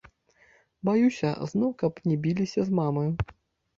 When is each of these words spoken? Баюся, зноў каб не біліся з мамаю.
Баюся, 0.87 1.29
зноў 1.53 1.71
каб 1.85 1.93
не 2.09 2.17
біліся 2.27 2.61
з 2.71 2.79
мамаю. 2.81 3.09